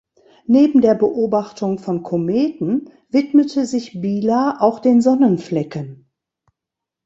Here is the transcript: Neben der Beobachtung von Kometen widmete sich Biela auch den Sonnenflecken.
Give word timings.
Neben 0.47 0.81
der 0.81 0.95
Beobachtung 0.95 1.77
von 1.77 2.01
Kometen 2.01 2.89
widmete 3.09 3.67
sich 3.67 4.01
Biela 4.01 4.57
auch 4.59 4.79
den 4.79 4.99
Sonnenflecken. 4.99 6.09